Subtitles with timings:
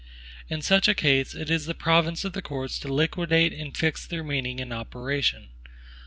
[0.49, 4.03] In such a case, it is the province of the courts to liquidate and fix
[4.03, 5.49] their meaning and operation.